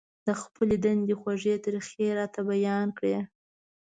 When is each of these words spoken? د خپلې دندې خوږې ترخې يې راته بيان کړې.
د 0.27 0.27
خپلې 0.41 0.75
دندې 0.85 1.15
خوږې 1.19 1.55
ترخې 1.65 1.97
يې 2.07 2.11
راته 2.19 2.41
بيان 2.49 2.87
کړې. 2.97 3.17